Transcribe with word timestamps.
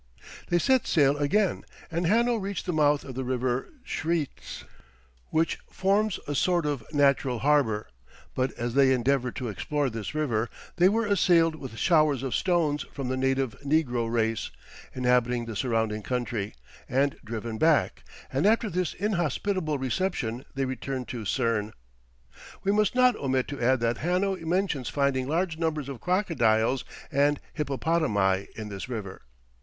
They 0.47 0.57
set 0.57 0.87
sail 0.87 1.15
again, 1.17 1.63
and 1.91 2.07
Hanno 2.07 2.35
reached 2.37 2.65
the 2.65 2.73
mouth 2.73 3.05
of 3.05 3.13
the 3.13 3.23
river 3.23 3.69
Chretes, 3.85 4.63
which 5.29 5.59
forms 5.69 6.19
a 6.27 6.33
sort 6.33 6.65
of 6.65 6.83
natural 6.91 7.37
harbour, 7.37 7.87
but 8.33 8.51
as 8.53 8.73
they 8.73 8.93
endeavoured 8.93 9.35
to 9.35 9.47
explore 9.47 9.91
this 9.91 10.15
river, 10.15 10.49
they 10.77 10.89
were 10.89 11.05
assailed 11.05 11.53
with 11.53 11.77
showers 11.77 12.23
of 12.23 12.33
stones 12.33 12.81
from 12.91 13.09
the 13.09 13.15
native 13.15 13.55
negro 13.59 14.11
race, 14.11 14.49
inhabiting 14.95 15.45
the 15.45 15.55
surrounding 15.55 16.01
country, 16.01 16.55
and 16.89 17.17
driven 17.23 17.59
back, 17.59 18.01
and 18.33 18.47
after 18.47 18.71
this 18.71 18.95
inhospitable 18.95 19.77
reception 19.77 20.43
they 20.55 20.65
returned 20.65 21.09
to 21.09 21.25
Cerne. 21.25 21.73
We 22.63 22.71
must 22.71 22.95
not 22.95 23.15
omit 23.17 23.47
to 23.49 23.61
add 23.61 23.79
that 23.81 23.99
Hanno 23.99 24.35
mentions 24.37 24.89
finding 24.89 25.27
large 25.27 25.59
numbers 25.59 25.87
of 25.87 26.01
crocodiles 26.01 26.83
and 27.11 27.39
hippopotami 27.53 28.47
in 28.55 28.69
this 28.69 28.89
river. 28.89 29.21